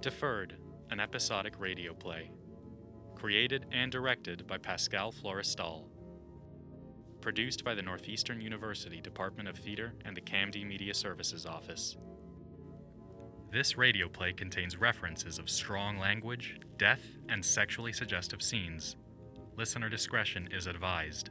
[0.00, 0.56] Deferred,
[0.88, 2.30] an episodic radio play.
[3.16, 5.84] Created and directed by Pascal Florestal.
[7.20, 11.98] Produced by the Northeastern University Department of Theater and the CAMD Media Services Office.
[13.52, 18.96] This radio play contains references of strong language, death, and sexually suggestive scenes.
[19.58, 21.28] Listener discretion is advised.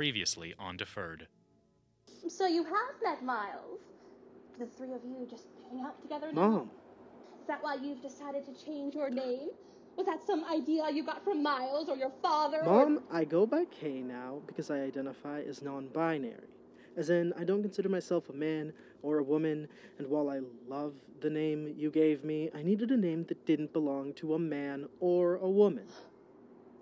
[0.00, 1.26] Previously on Deferred.
[2.26, 3.80] So you have met Miles.
[4.58, 6.48] The three of you just hang out together now?
[6.48, 6.70] Mom,
[7.42, 9.50] Is that why you've decided to change your name?
[9.98, 12.64] Was that some idea you got from Miles or your father?
[12.64, 16.48] or- Mom, I go by K now because I identify as non binary.
[16.96, 20.94] As in, I don't consider myself a man or a woman, and while I love
[21.20, 24.88] the name you gave me, I needed a name that didn't belong to a man
[24.98, 25.84] or a woman.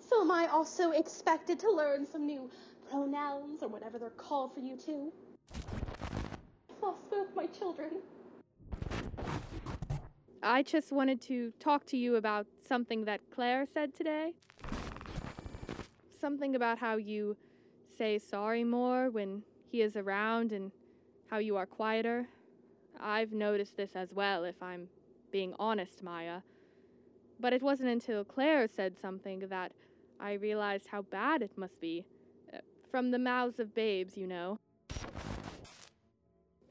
[0.08, 2.48] So am I also expected to learn some new
[2.90, 5.12] pronouns or whatever they're called for you too?
[5.54, 7.90] I've lost both my children.
[10.42, 14.34] I just wanted to talk to you about something that Claire said today.
[16.18, 17.36] Something about how you
[17.96, 20.72] say sorry more when he is around and
[21.30, 22.28] how you are quieter.
[23.00, 24.88] I've noticed this as well, if I'm
[25.30, 26.40] being honest, Maya.
[27.40, 29.72] But it wasn't until Claire said something that
[30.18, 32.04] I realized how bad it must be.
[32.90, 34.58] From the mouths of babes, you know.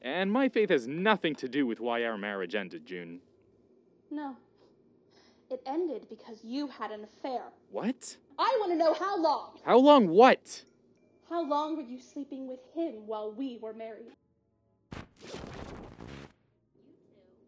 [0.02, 3.20] And my faith has nothing to do with why our marriage ended, June.
[4.10, 4.36] No.
[5.50, 7.42] It ended because you had an affair.
[7.70, 8.16] What?
[8.38, 9.58] I want to know how long.
[9.64, 10.64] How long what?
[11.28, 14.12] How long were you sleeping with him while we were married?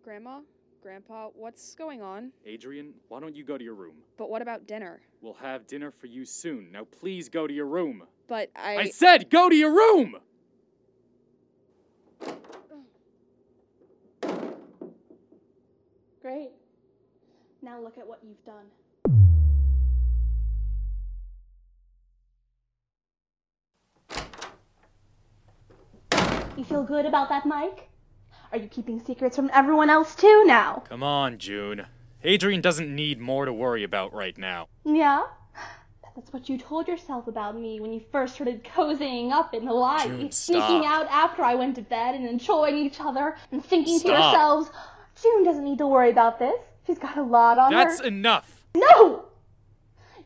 [0.05, 0.41] Grandma?
[0.83, 2.33] Grandpa, what's going on?
[2.47, 3.97] Adrian, why don't you go to your room?
[4.17, 5.01] But what about dinner?
[5.21, 6.73] We'll have dinner for you soon.
[6.73, 8.05] Now please go to your room.
[8.31, 8.77] But I.
[8.77, 10.15] I said go to your room!
[16.23, 16.51] Great.
[17.61, 18.67] Now look at what you've done.
[26.57, 27.89] You feel good about that, Mike?
[28.53, 30.85] Are you keeping secrets from everyone else too now?
[30.89, 31.87] Come on, June.
[32.23, 34.69] Adrian doesn't need more to worry about right now.
[34.85, 35.25] Yeah?
[36.21, 40.07] That's what you told yourself about me when you first started cozying up in Hawaii,
[40.07, 44.09] June, sneaking out after I went to bed and enjoying each other and thinking to
[44.09, 44.71] yourselves,
[45.23, 46.61] June doesn't need to worry about this.
[46.87, 48.07] She's got a lot on That's her.
[48.07, 48.63] enough!
[48.77, 49.29] No!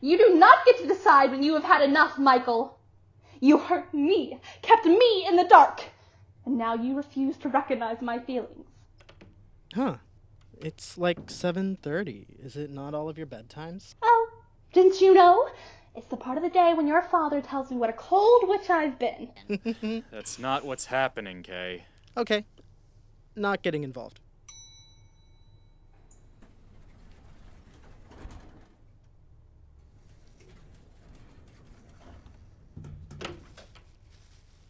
[0.01, 2.77] You do not get to decide when you have had enough, Michael.
[3.39, 5.81] You hurt me, kept me in the dark,
[6.45, 8.67] and now you refuse to recognize my feelings.
[9.73, 9.95] Huh.
[10.59, 12.43] It's like 7:30.
[12.43, 13.95] Is it not all of your bedtimes?
[14.01, 14.29] Oh,
[14.73, 15.47] didn't you know?
[15.95, 18.69] It's the part of the day when your father tells me what a cold witch
[18.69, 20.03] I've been.
[20.11, 21.85] That's not what's happening, Kay.
[22.17, 22.45] Okay.
[23.35, 24.19] Not getting involved.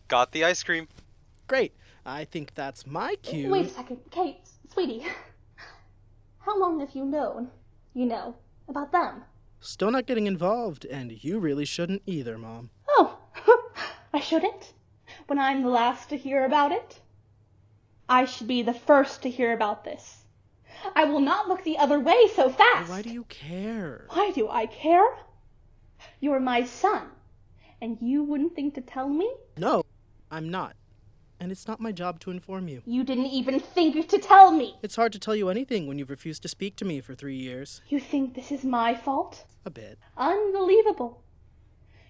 [0.07, 0.87] Got the ice cream.
[1.47, 1.73] Great.
[2.05, 3.49] I think that's my cue.
[3.49, 4.37] Wait a second, Kate,
[4.71, 5.03] sweetie.
[6.39, 7.49] How long have you known,
[7.95, 8.35] you know,
[8.69, 9.23] about them?
[9.65, 12.69] Still not getting involved, and you really shouldn't either, Mom.
[12.87, 13.17] Oh,
[14.13, 14.73] I shouldn't?
[15.25, 17.01] When I'm the last to hear about it?
[18.07, 20.23] I should be the first to hear about this.
[20.95, 22.91] I will not look the other way so fast.
[22.91, 24.05] Why do you care?
[24.09, 25.17] Why do I care?
[26.19, 27.07] You're my son,
[27.81, 29.33] and you wouldn't think to tell me?
[29.57, 29.83] No,
[30.29, 30.75] I'm not.
[31.39, 32.81] And it's not my job to inform you.
[32.85, 34.75] You didn't even think to tell me.
[34.81, 37.35] It's hard to tell you anything when you've refused to speak to me for three
[37.35, 37.81] years.
[37.89, 39.45] You think this is my fault?
[39.65, 39.99] A bit.
[40.17, 41.21] Unbelievable.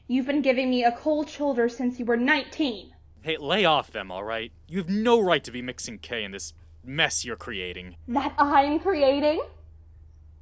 [0.07, 2.93] You've been giving me a cold shoulder since you were 19.
[3.23, 4.51] Hey, lay off them, alright?
[4.67, 6.53] You have no right to be mixing Kay in this
[6.83, 7.95] mess you're creating.
[8.07, 9.41] That I'm creating?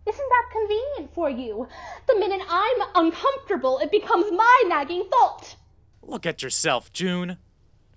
[0.06, 1.68] Isn't that convenient for you?
[2.08, 5.56] The minute I'm uncomfortable, it becomes my nagging fault.
[6.02, 7.38] Look at yourself, June.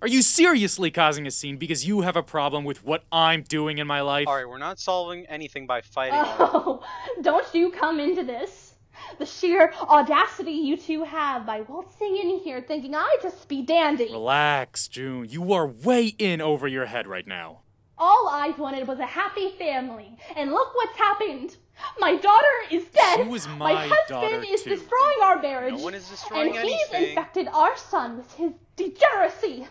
[0.03, 3.79] Are you seriously causing a scene because you have a problem with what I'm doing
[3.79, 4.27] in my life?
[4.27, 6.21] Alright, we're not solving anything by fighting.
[6.39, 6.85] Oh,
[7.23, 8.75] don't you come into this.
[9.19, 14.11] The sheer audacity you two have by waltzing in here thinking I just be dandy.
[14.13, 15.29] Relax, June.
[15.31, 17.61] You are way in over your head right now.
[17.97, 21.57] All I wanted was a happy family, and look what's happened.
[21.99, 23.23] My daughter is dead.
[23.23, 24.71] She was my husband daughter, is too.
[24.71, 25.75] destroying our marriage.
[25.75, 29.67] No one is destroying and he's infected our son with his degeneracy.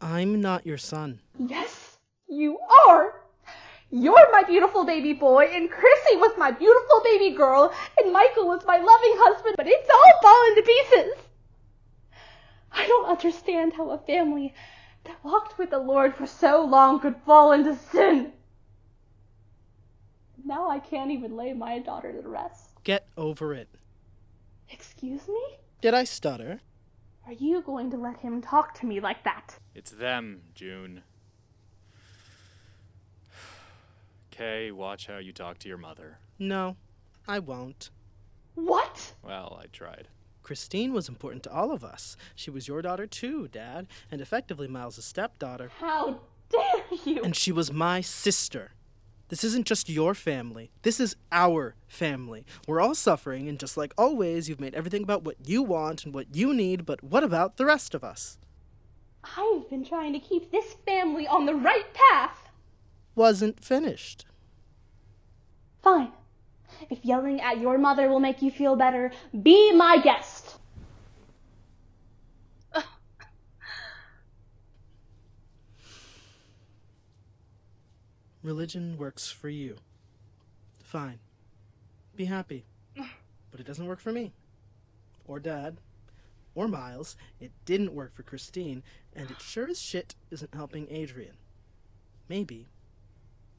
[0.00, 1.20] I'm not your son.
[1.38, 1.98] Yes,
[2.28, 2.58] you
[2.88, 3.14] are.
[3.90, 8.64] You're my beautiful baby boy, and Chrissy was my beautiful baby girl, and Michael was
[8.64, 11.24] my loving husband, but it's all fallen to pieces.
[12.72, 14.54] I don't understand how a family
[15.04, 18.32] that walked with the Lord for so long could fall into sin.
[20.44, 22.70] Now I can't even lay my daughter to rest.
[22.84, 23.68] Get over it.
[24.70, 25.42] Excuse me?
[25.80, 26.60] Did I stutter?
[27.30, 29.56] Are you going to let him talk to me like that?
[29.72, 31.04] It's them, June.
[34.32, 36.18] Kay, watch how you talk to your mother.
[36.40, 36.74] No,
[37.28, 37.90] I won't.
[38.56, 39.14] What?
[39.22, 40.08] Well, I tried.
[40.42, 42.16] Christine was important to all of us.
[42.34, 45.70] She was your daughter too, Dad, and effectively Miles' stepdaughter.
[45.78, 46.18] How
[46.48, 47.22] dare you?
[47.22, 48.72] And she was my sister.
[49.30, 50.72] This isn't just your family.
[50.82, 52.44] This is our family.
[52.66, 56.12] We're all suffering, and just like always, you've made everything about what you want and
[56.12, 58.38] what you need, but what about the rest of us?
[59.22, 62.50] I've been trying to keep this family on the right path.
[63.14, 64.24] Wasn't finished.
[65.80, 66.10] Fine.
[66.90, 69.12] If yelling at your mother will make you feel better,
[69.44, 70.49] be my guest.
[78.42, 79.76] Religion works for you.
[80.82, 81.18] Fine.
[82.16, 82.64] Be happy.
[83.50, 84.32] But it doesn't work for me.
[85.26, 85.78] Or Dad.
[86.54, 87.16] Or Miles.
[87.40, 88.84] It didn't work for Christine.
[89.12, 91.34] And it sure as shit isn't helping Adrian.
[92.28, 92.68] Maybe.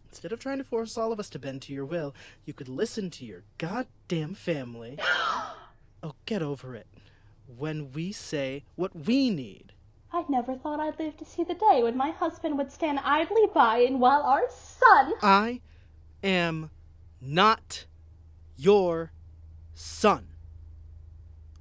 [0.07, 2.69] Instead of trying to force all of us to bend to your will, you could
[2.69, 4.97] listen to your goddamn family.
[6.03, 6.87] Oh, get over it.
[7.45, 9.71] When we say what we need.
[10.13, 13.47] I never thought I'd live to see the day when my husband would stand idly
[13.53, 15.13] by and while our son.
[15.21, 15.61] I
[16.21, 16.69] am
[17.21, 17.85] not
[18.57, 19.13] your
[19.73, 20.27] son.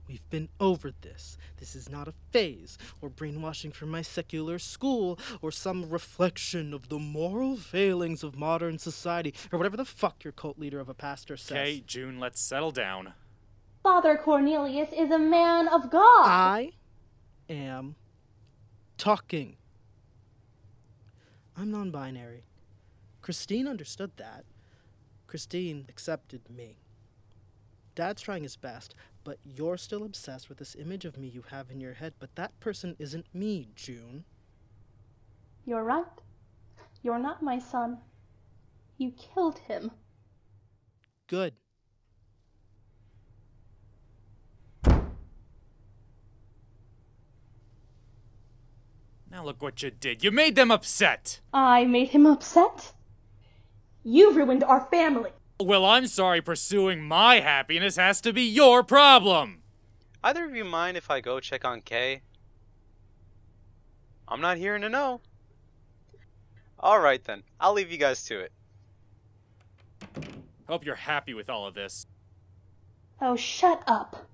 [0.09, 1.39] We've been over this.
[1.59, 6.89] This is not a phase, or brainwashing from my secular school, or some reflection of
[6.89, 10.95] the moral failings of modern society, or whatever the fuck your cult leader of a
[10.95, 11.57] pastor says.
[11.57, 13.13] Kay, June, let's settle down.
[13.85, 16.27] Father Cornelius is a man of God.
[16.27, 16.73] I
[17.49, 17.95] am
[19.01, 19.57] talking.
[21.57, 22.45] I'm non binary.
[23.23, 24.45] Christine understood that.
[25.27, 26.77] Christine accepted me.
[27.95, 28.95] Dad's trying his best,
[29.25, 32.35] but you're still obsessed with this image of me you have in your head, but
[32.35, 34.25] that person isn't me, June.
[35.65, 36.05] You're right.
[37.03, 37.99] You're not my son.
[38.99, 39.91] You killed him.
[41.27, 41.55] Good.
[49.31, 50.25] Now look what you did.
[50.25, 51.41] You made them upset.
[51.55, 52.93] I made him upset.
[54.03, 55.31] You ruined our family.
[55.61, 59.63] Well, I'm sorry pursuing my happiness has to be your problem.
[60.25, 62.23] Either of you mind if I go check on Kay?
[64.27, 65.21] I'm not hearing to know.
[66.83, 68.53] Alright then, I'll leave you guys to it.
[70.67, 72.07] Hope you're happy with all of this.
[73.21, 74.27] Oh, shut up.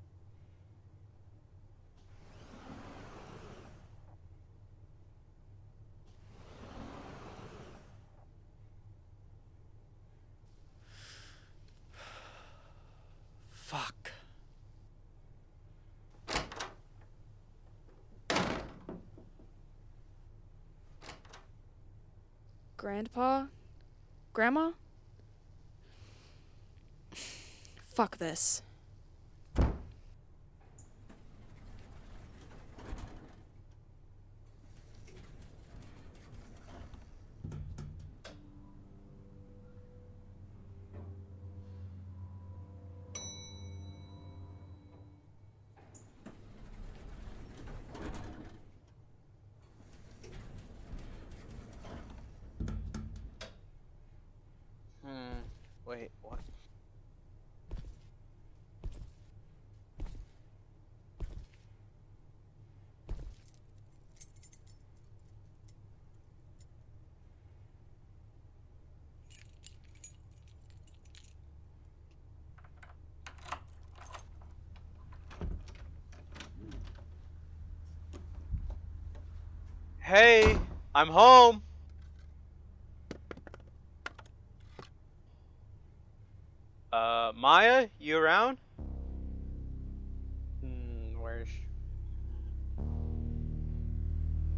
[13.51, 14.13] Fuck.
[22.87, 23.49] Grandpa?
[24.33, 24.71] Grandma?
[27.83, 28.63] Fuck this.
[55.07, 55.39] Hmm.
[55.85, 56.41] Wait, what?
[80.07, 80.57] Hey,
[80.95, 81.63] I'm home.
[86.93, 88.59] Uh, Maya, you around?
[90.61, 91.49] Hmm, where's?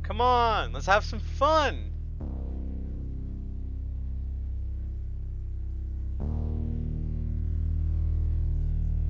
[0.03, 1.93] Come on, let's have some fun.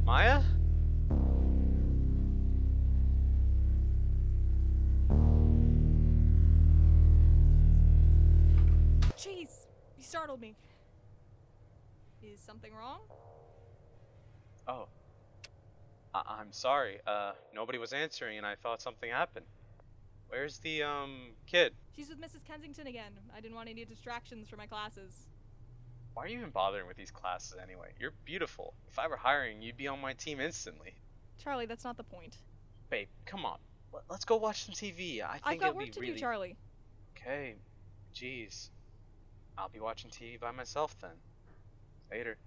[0.04, 0.42] Maya?
[12.38, 13.00] Is something wrong?
[14.66, 14.88] Oh.
[16.14, 17.00] I- I'm sorry.
[17.06, 19.46] Uh, nobody was answering and I thought something happened.
[20.28, 21.74] Where's the, um, kid?
[21.96, 22.44] She's with Mrs.
[22.46, 23.12] Kensington again.
[23.34, 25.26] I didn't want any distractions for my classes.
[26.14, 27.92] Why are you even bothering with these classes anyway?
[27.98, 28.74] You're beautiful.
[28.88, 30.94] If I were hiring, you'd be on my team instantly.
[31.42, 32.36] Charlie, that's not the point.
[32.90, 33.58] Babe, come on.
[33.92, 35.22] Let- Let's go watch some TV.
[35.22, 36.12] I think I've got it'll work be to really...
[36.14, 36.56] do, Charlie.
[37.16, 37.54] Okay.
[38.14, 38.68] Jeez.
[39.56, 41.16] I'll be watching TV by myself then.
[42.10, 42.38] Later.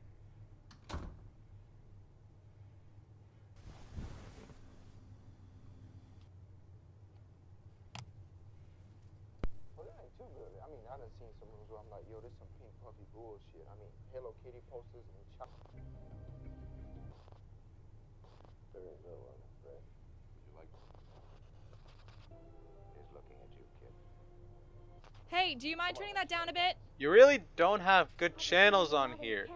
[9.77, 10.49] Well, it ain't too good.
[10.57, 13.05] I mean, I done seen some rooms where I'm like, yo, this some pink puffy
[13.13, 13.69] bullshit.
[13.69, 15.53] I mean, Hello Kitty posters and chop.
[18.73, 19.40] Very low on it,
[25.31, 26.75] Hey, do you mind turning that down a bit?
[26.97, 29.47] You really don't have good channels on here.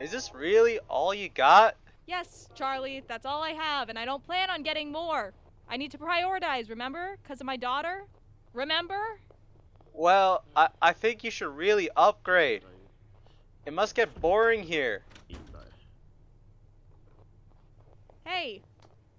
[0.00, 1.76] Is this really all you got?
[2.06, 5.34] Yes, Charlie, that's all I have, and I don't plan on getting more.
[5.68, 7.18] I need to prioritize, remember?
[7.22, 8.06] Because of my daughter?
[8.54, 9.20] Remember?
[9.92, 12.62] Well, I, I think you should really upgrade.
[13.66, 15.02] It must get boring here.
[18.24, 18.62] Hey,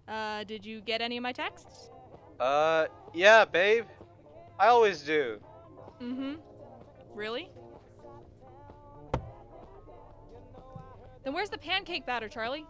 [0.08, 1.92] uh, did you get any of my texts?
[2.40, 3.86] Uh, yeah, babe.
[4.62, 5.40] I always do.
[6.00, 6.34] Mm hmm.
[7.16, 7.50] Really?
[11.24, 12.68] Then where's the pancake batter, Charlie?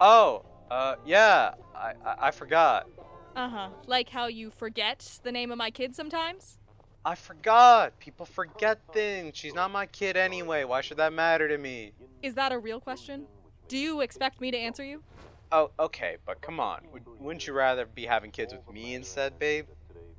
[0.00, 1.54] Oh, uh, yeah.
[1.74, 2.88] I, I, I forgot.
[3.34, 3.68] Uh huh.
[3.88, 6.58] Like how you forget the name of my kid sometimes?
[7.04, 7.98] I forgot.
[7.98, 9.36] People forget things.
[9.36, 10.62] She's not my kid anyway.
[10.62, 11.92] Why should that matter to me?
[12.22, 13.26] Is that a real question?
[13.66, 15.02] Do you expect me to answer you?
[15.50, 16.82] Oh, okay, but come on.
[16.92, 19.66] Would, wouldn't you rather be having kids with me instead, babe?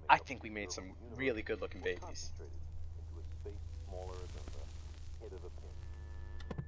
[0.09, 2.31] I think we made some really good looking babies.
[2.39, 6.63] Into a space smaller than the head of a pin.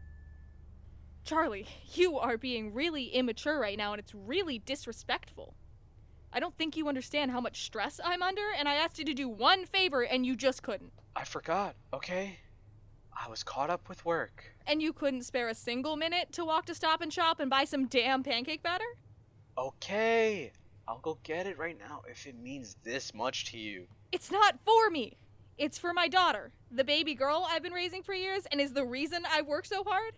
[1.23, 5.55] Charlie, you are being really immature right now, and it's really disrespectful.
[6.31, 9.13] I don't think you understand how much stress I'm under, and I asked you to
[9.13, 10.91] do one favor, and you just couldn't.
[11.15, 12.37] I forgot, okay?
[13.17, 14.43] I was caught up with work.
[14.67, 17.63] And you couldn't spare a single minute to walk to Stop and Shop and buy
[17.63, 18.83] some damn pancake batter?
[19.57, 20.51] Okay,
[20.87, 23.87] I'll go get it right now if it means this much to you.
[24.15, 25.17] It's not for me.
[25.57, 28.85] It's for my daughter, the baby girl I've been raising for years and is the
[28.85, 30.13] reason I work so hard.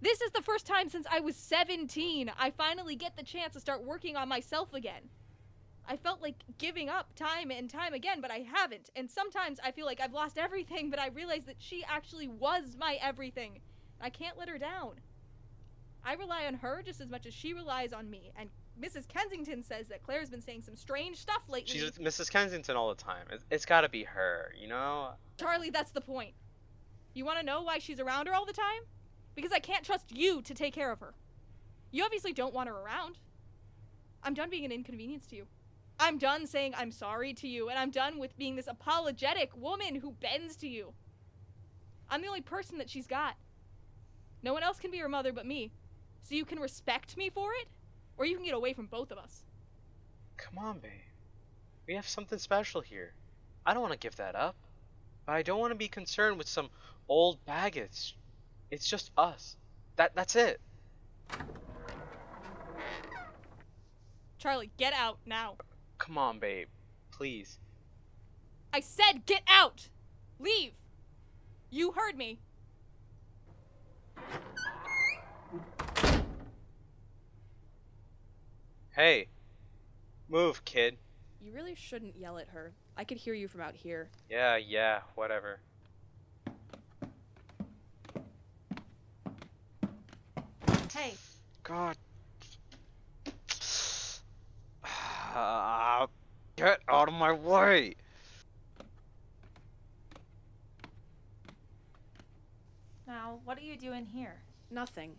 [0.00, 3.60] This is the first time since I was 17 I finally get the chance to
[3.60, 5.02] start working on myself again.
[5.86, 8.90] I felt like giving up time and time again, but I haven't.
[8.96, 12.76] And sometimes I feel like I've lost everything, but I realize that she actually was
[12.76, 13.60] my everything.
[14.00, 14.94] I can't let her down.
[16.04, 18.32] I rely on her just as much as she relies on me.
[18.36, 19.08] And Mrs.
[19.08, 21.72] Kensington says that Claire's been saying some strange stuff lately.
[21.72, 22.30] She's with Mrs.
[22.30, 23.26] Kensington all the time.
[23.30, 25.10] It, it's gotta be her, you know?
[25.38, 26.34] Charlie, that's the point.
[27.14, 28.82] You want to know why she's around her all the time?
[29.34, 31.14] Because I can't trust you to take care of her.
[31.90, 33.18] You obviously don't want her around.
[34.22, 35.46] I'm done being an inconvenience to you.
[36.00, 39.96] I'm done saying I'm sorry to you, and I'm done with being this apologetic woman
[39.96, 40.92] who bends to you.
[42.08, 43.34] I'm the only person that she's got.
[44.42, 45.72] No one else can be her mother but me.
[46.22, 47.68] So you can respect me for it,
[48.18, 49.44] or you can get away from both of us.
[50.36, 50.90] Come on, babe.
[51.86, 53.12] We have something special here.
[53.64, 54.56] I don't want to give that up.
[55.24, 56.68] But I don't want to be concerned with some
[57.08, 58.16] old baggage.
[58.70, 59.56] It's just us.
[59.96, 60.60] That that's it.
[64.38, 65.56] Charlie, get out now.
[65.98, 66.68] Come on, babe.
[67.10, 67.58] Please.
[68.72, 69.88] I said get out!
[70.38, 70.72] Leave!
[71.70, 72.38] You heard me.
[78.98, 79.28] Hey.
[80.28, 80.98] Move, kid.
[81.40, 82.72] You really shouldn't yell at her.
[82.96, 84.08] I could hear you from out here.
[84.28, 85.60] Yeah, yeah, whatever.
[90.92, 91.14] Hey,
[91.62, 91.96] God.
[94.84, 96.08] Ah,
[96.56, 97.94] get out of my way.
[103.06, 104.40] Now, what are you doing here?
[104.72, 105.12] Nothing.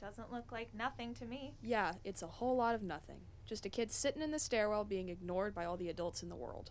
[0.00, 1.52] Doesn't look like nothing to me.
[1.62, 3.20] Yeah, it's a whole lot of nothing.
[3.44, 6.36] Just a kid sitting in the stairwell being ignored by all the adults in the
[6.36, 6.70] world.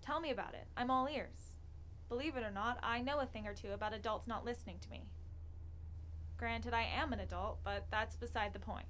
[0.00, 0.66] Tell me about it.
[0.76, 1.52] I'm all ears.
[2.08, 4.90] Believe it or not, I know a thing or two about adults not listening to
[4.90, 5.02] me.
[6.38, 8.86] Granted, I am an adult, but that's beside the point.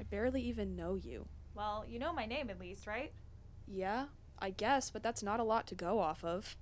[0.00, 1.26] I barely even know you.
[1.54, 3.12] Well, you know my name at least, right?
[3.66, 4.06] Yeah,
[4.38, 6.56] I guess, but that's not a lot to go off of.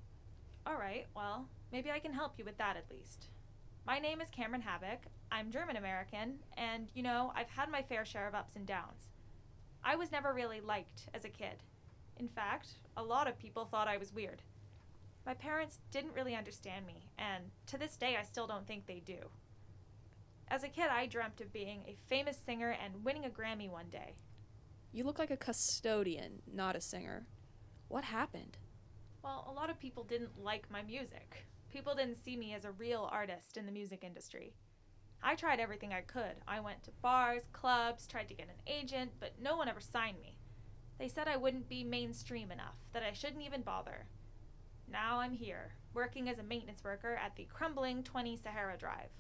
[0.69, 3.27] Alright, well, maybe I can help you with that at least.
[3.87, 5.07] My name is Cameron Havoc.
[5.33, 9.11] I'm German American, and you know, I've had my fair share of ups and downs.
[9.85, 11.63] I was never really liked as a kid.
[12.19, 14.43] In fact, a lot of people thought I was weird.
[15.25, 19.03] My parents didn't really understand me, and to this day, I still don't think they
[19.05, 19.31] do.
[20.49, 23.89] As a kid, I dreamt of being a famous singer and winning a Grammy one
[23.89, 24.15] day.
[24.93, 27.27] You look like a custodian, not a singer.
[27.87, 28.59] What happened?
[29.23, 31.47] Well, a lot of people didn't like my music.
[31.73, 34.55] People didn't see me as a real artist in the music industry.
[35.23, 36.37] I tried everything I could.
[36.49, 40.21] I went to bars, clubs, tried to get an agent, but no one ever signed
[40.21, 40.37] me.
[40.99, 44.07] They said I wouldn't be mainstream enough, that I shouldn't even bother.
[44.91, 49.11] Now I'm here, working as a maintenance worker at the crumbling 20 Sahara Drive.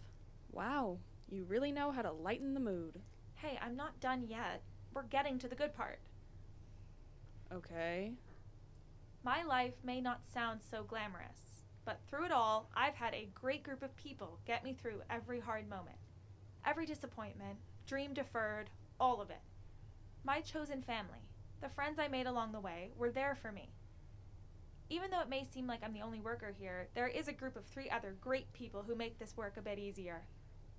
[0.52, 3.00] Wow, you really know how to lighten the mood.
[3.36, 4.62] Hey, I'm not done yet.
[4.92, 6.00] We're getting to the good part.
[7.52, 8.12] Okay.
[9.22, 13.62] My life may not sound so glamorous, but through it all, I've had a great
[13.62, 15.96] group of people get me through every hard moment,
[16.64, 19.40] every disappointment, dream deferred, all of it.
[20.24, 21.28] My chosen family,
[21.60, 23.70] the friends I made along the way, were there for me.
[24.88, 27.56] Even though it may seem like I'm the only worker here, there is a group
[27.56, 30.22] of three other great people who make this work a bit easier.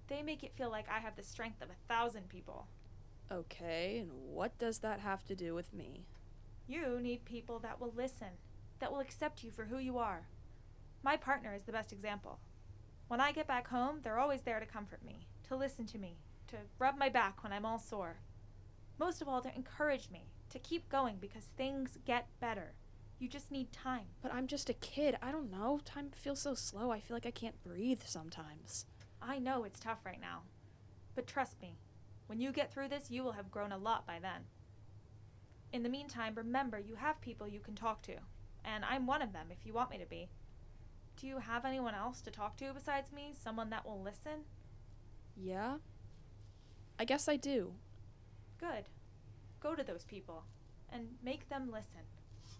[0.07, 2.67] They make it feel like I have the strength of a thousand people.
[3.31, 6.05] Okay, and what does that have to do with me?
[6.67, 8.27] You need people that will listen,
[8.79, 10.27] that will accept you for who you are.
[11.03, 12.39] My partner is the best example.
[13.07, 16.17] When I get back home, they're always there to comfort me, to listen to me,
[16.47, 18.17] to rub my back when I'm all sore.
[18.99, 22.73] Most of all, to encourage me, to keep going because things get better.
[23.17, 24.07] You just need time.
[24.21, 25.17] But I'm just a kid.
[25.21, 25.79] I don't know.
[25.83, 26.91] Time feels so slow.
[26.91, 28.85] I feel like I can't breathe sometimes.
[29.21, 30.43] I know it's tough right now.
[31.15, 31.77] But trust me,
[32.27, 34.45] when you get through this, you will have grown a lot by then.
[35.73, 38.13] In the meantime, remember you have people you can talk to,
[38.63, 40.29] and I'm one of them if you want me to be.
[41.19, 43.33] Do you have anyone else to talk to besides me?
[43.37, 44.45] Someone that will listen?
[45.35, 45.77] Yeah?
[46.99, 47.73] I guess I do.
[48.59, 48.85] Good.
[49.59, 50.43] Go to those people
[50.91, 52.01] and make them listen.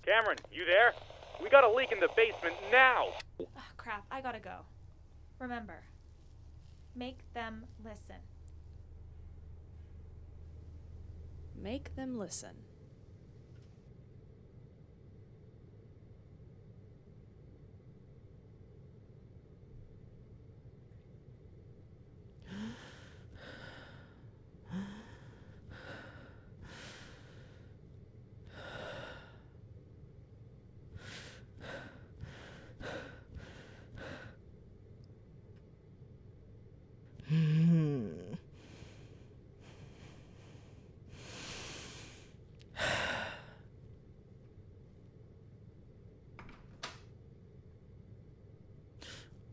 [0.05, 0.93] Cameron, you there?
[1.41, 3.09] We got a leak in the basement now!
[3.39, 4.65] Ugh, crap, I gotta go.
[5.39, 5.83] Remember,
[6.95, 8.17] make them listen.
[11.59, 12.55] Make them listen.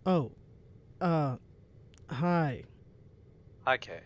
[0.08, 0.32] Oh,
[1.02, 1.36] uh,
[2.06, 2.62] hi.
[3.66, 4.00] Hi, Kay.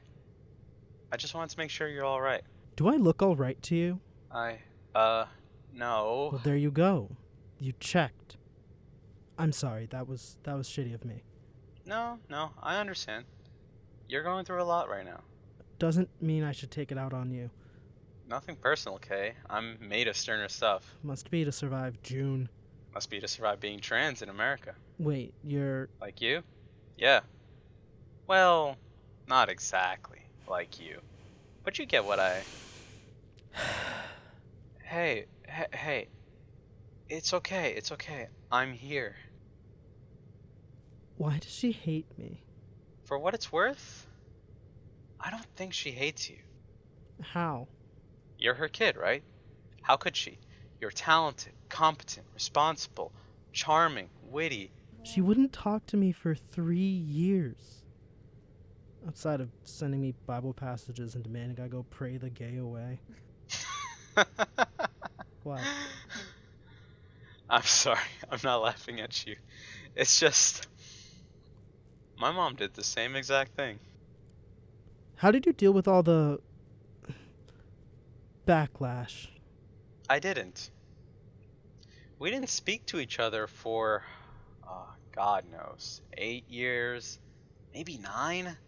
[1.12, 2.43] I just wanted to make sure you're alright.
[2.75, 4.01] Do I look all right to you?
[4.29, 4.59] I,
[4.97, 5.27] uh,
[5.73, 6.31] no.
[6.33, 7.09] Well, there you go.
[7.61, 8.37] You checked.
[9.38, 9.87] I'm sorry.
[9.93, 11.23] That was that was shitty of me.
[11.87, 13.25] No, no, I understand.
[14.09, 15.21] You're going through a lot right now.
[15.79, 17.49] Doesn't mean I should take it out on you.
[18.29, 19.35] Nothing personal, Kay.
[19.49, 20.97] I'm made of sterner stuff.
[21.05, 22.49] Must be to survive June.
[22.94, 24.74] Must be to survive being trans in America.
[24.98, 26.42] Wait, you're Like you?
[26.96, 27.20] Yeah.
[28.26, 28.76] Well,
[29.28, 31.00] not exactly like you.
[31.64, 32.42] But you get what I.
[34.83, 36.09] hey, hey, hey.
[37.09, 38.28] It's okay, it's okay.
[38.50, 39.16] I'm here.
[41.16, 42.42] Why does she hate me?
[43.05, 44.07] For what it's worth,
[45.20, 46.38] I don't think she hates you.
[47.20, 47.68] How?
[48.38, 49.22] You're her kid, right?
[49.83, 50.38] How could she?
[50.83, 53.12] You're talented, competent, responsible,
[53.53, 54.73] charming, witty.
[55.05, 57.85] She wouldn't talk to me for three years.
[59.07, 62.99] Outside of sending me Bible passages and demanding I go pray the gay away.
[65.45, 65.61] What?
[67.51, 67.99] I'm sorry,
[68.31, 69.37] I'm not laughing at you.
[69.97, 70.68] It's just.
[72.16, 73.81] My mom did the same exact thing.
[75.16, 76.38] How did you deal with all the
[78.47, 79.32] backlash?
[80.12, 80.70] I didn't.
[82.18, 84.05] We didn't speak to each other for,
[84.62, 87.18] uh, God knows, eight years,
[87.72, 88.59] maybe nine.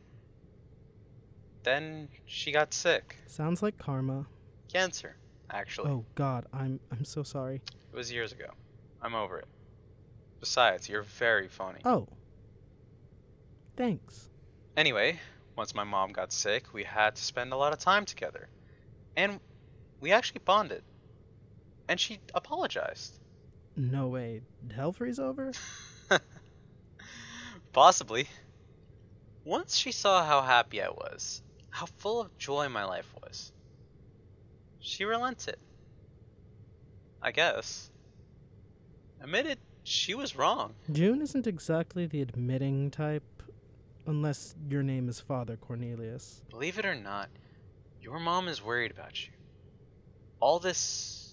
[1.63, 3.17] Then she got sick.
[3.27, 4.25] Sounds like karma.
[4.73, 5.19] Cancer,
[5.51, 5.91] actually.
[5.91, 7.61] Oh god, I'm I'm so sorry.
[7.93, 8.49] It was years ago.
[9.03, 9.49] I'm over it.
[10.41, 11.81] Besides, you're very funny.
[11.85, 12.09] Oh.
[13.77, 14.31] Thanks.
[14.79, 15.21] Anyway,
[15.57, 18.49] once my mom got sick, we had to spend a lot of time together.
[19.15, 19.41] And
[20.01, 20.83] we actually bonded.
[21.89, 23.19] And she apologized.
[23.77, 24.43] No way.
[24.93, 25.53] Freeze over?
[27.73, 28.29] Possibly.
[29.45, 33.53] Once she saw how happy I was, how full of joy my life was,
[34.81, 35.57] she relented.
[37.21, 37.91] I guess.
[39.21, 40.75] Admitted she was wrong.
[40.93, 43.43] June isn't exactly the admitting type,
[44.07, 46.43] unless your name is Father Cornelius.
[46.51, 47.29] Believe it or not,
[48.01, 49.33] your mom is worried about you.
[50.41, 51.24] All this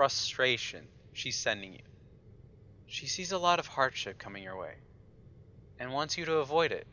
[0.00, 1.82] frustration she's sending you.
[2.86, 4.72] She sees a lot of hardship coming your way
[5.78, 6.86] and wants you to avoid it.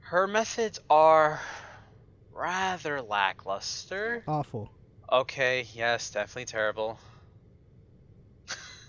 [0.00, 1.38] Her methods are
[2.32, 4.24] rather lackluster.
[4.26, 4.72] Awful.
[5.12, 6.98] Okay, yes, definitely terrible.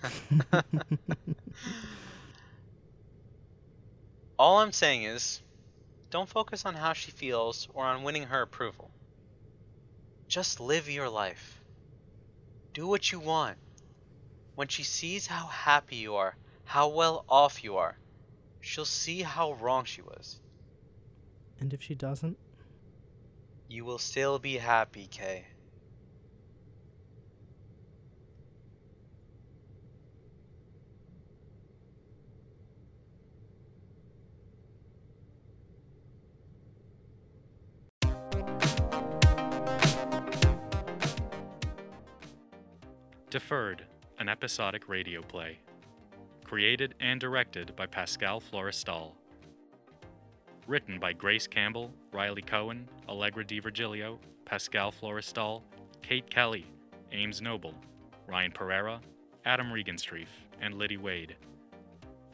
[4.40, 5.42] All I'm saying is,
[6.10, 8.90] don't focus on how she feels or on winning her approval.
[10.30, 11.61] Just live your life.
[12.74, 13.58] Do what you want.
[14.56, 17.98] When she sees how happy you are, how well off you are,
[18.62, 20.40] she'll see how wrong she was.
[21.60, 22.38] And if she doesn't?
[23.68, 25.46] You will still be happy, Kay.
[43.32, 43.86] Deferred,
[44.20, 45.58] an episodic radio play.
[46.44, 49.14] Created and directed by Pascal Florestal.
[50.68, 55.62] Written by Grace Campbell, Riley Cohen, Allegra DiVirgilio, Pascal Florestal,
[56.02, 56.66] Kate Kelly,
[57.14, 57.74] Ames Noble,
[58.28, 59.00] Ryan Pereira,
[59.46, 60.28] Adam Regenstreef,
[60.60, 61.38] and Liddy Wade.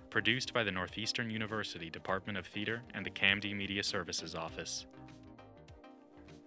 [0.09, 4.87] Produced by the Northeastern University Department of Theater and the CAMD Media Services Office.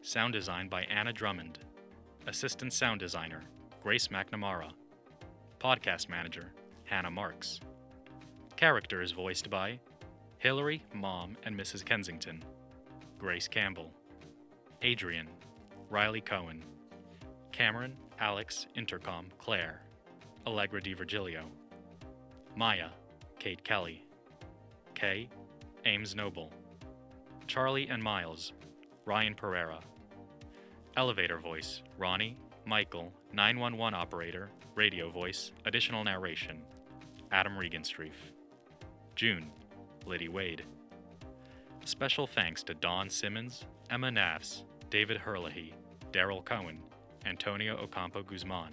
[0.03, 1.61] Sound design by Anna Drummond.
[2.27, 3.45] Assistant sound designer,
[3.83, 4.71] Grace McNamara.
[5.59, 6.53] Podcast manager,
[6.85, 7.61] Hannah Marks.
[8.57, 9.81] Characters voiced by
[10.37, 11.83] Hillary, Mom, and Mrs.
[11.83, 12.45] Kensington.
[13.19, 13.91] Grace Campbell.
[14.83, 15.29] Adrian,
[15.89, 16.63] Riley Cohen.
[17.53, 19.81] Cameron, Alex, Intercom, Claire.
[20.47, 21.45] Allegra DiVirgilio.
[22.55, 22.89] Maya,
[23.39, 24.05] Kate Kelly.
[24.95, 25.31] Kay,
[25.87, 26.53] Ames Noble.
[27.47, 28.53] Charlie and Miles,
[29.07, 29.81] Ryan Pereira.
[30.99, 36.63] Elevator voice, Ronnie, Michael, 911 operator, radio voice, additional narration,
[37.33, 38.13] Adam Regenstreef.
[39.17, 39.51] June,
[40.07, 40.65] Liddy Wade.
[41.85, 45.73] Special thanks to Don Simmons, Emma Nafs, David Herlihy,
[46.13, 46.79] Daryl Cohen,
[47.27, 48.73] Antonio Ocampo Guzman,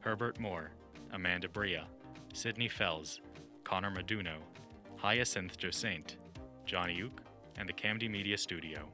[0.00, 0.70] Herbert Moore,
[1.12, 1.86] Amanda Bria,
[2.32, 3.20] Sidney Fells,
[3.62, 4.36] Connor Maduno,
[4.96, 6.16] Hyacinth Jossaint,
[6.66, 7.22] Johnny Uke,
[7.56, 8.88] and the CAMD Media Studio.